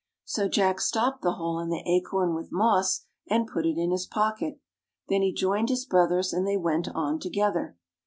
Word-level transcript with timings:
So 0.25 0.47
J 0.49 0.63
ack 0.63 0.81
stopped 0.81 1.21
the 1.21 1.33
hole 1.33 1.59
in 1.59 1.69
the 1.69 1.83
acorn 1.85 2.33
with 2.33 2.51
moss, 2.51 3.05
and 3.29 3.45
put 3.45 3.67
it 3.67 3.77
in 3.77 3.91
his 3.91 4.07
pocket. 4.07 4.59
Then 5.09 5.21
he 5.21 5.31
joined 5.31 5.69
his 5.69 5.85
brothers 5.85 6.33
and 6.33 6.47
they 6.47 6.57
went 6.57 6.87
on 6.89 7.19
together. 7.19 7.77